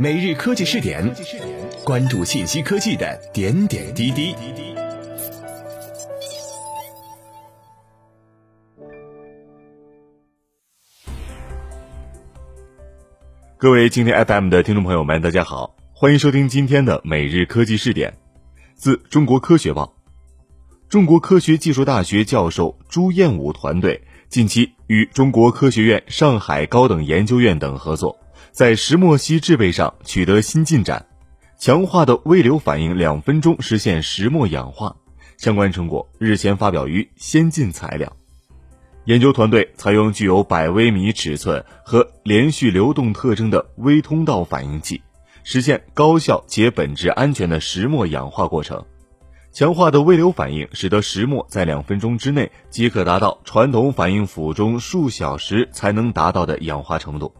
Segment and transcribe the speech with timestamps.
[0.00, 1.12] 每日科技试点，
[1.82, 4.32] 关注信息科技的点点滴滴。
[13.56, 18.16] 各位今天 FM 的听众朋友们，大家好，欢迎收听今天的每日科技试点，
[18.76, 19.96] 自中国科学报。
[20.88, 28.16] 中国科学技术大学教授朱彦武团队近期与中国科学院上海高等研究院等合作。
[28.52, 31.06] 在石墨烯制备上取得新进展，
[31.58, 34.96] 强化的微流反应两分钟实现石墨氧化，
[35.36, 38.08] 相关成果日前发表于《先进材料》。
[39.04, 45.00] 研究团队采用具有百微米尺寸和连续流动特征的微通道反应器，
[45.44, 48.84] 实现高效且本质安全的石墨氧化过程。
[49.50, 57.32] 强化的微流反应使得石墨在两分钟之内即可达到传统反应釜中数小时才能达到的氧化程度。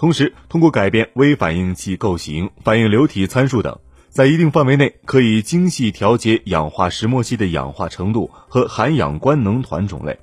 [0.00, 3.78] 同时，通过改变微反应器构型、反应流体参数等，
[4.08, 10.18] 在一定范围内可以精细调节氧化石墨烯的氧化程度和含氧官能团种类。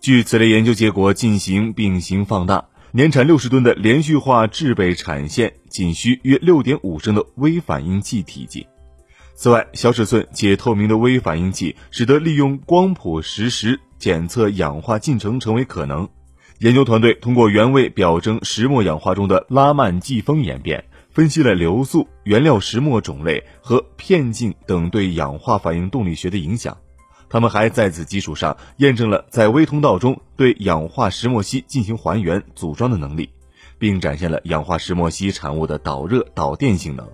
[0.00, 8.64] 据此类研究结果进行并行放大，年产六十吨的连续化制备产线仅需约六点五升的微反应器体积。
[9.34, 16.08] 此外，小尺寸且透明的微反应器，使得利用光谱实时检测氧化进程成为可能。
[16.60, 26.76] 研究团队通过原位表征石墨氧化中的拉曼季风演变，分析了流速、原料石墨种类和片径等对氧化反应动力学的影响。
[27.30, 33.30] 他们还在此基础上验证了在微通道中对氧化石墨烯进行还原组装的能力，
[33.78, 37.08] 并展现了氧化石墨烯产物的导热导电性能，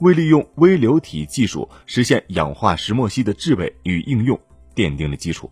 [0.00, 4.36] 为利用微流体技术实现氧化石墨烯的制备与应用
[4.74, 5.48] 奠定了基础。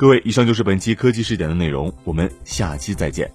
[0.00, 3.30] 各位，以上就是本期科技视点的内容，我们下期再见。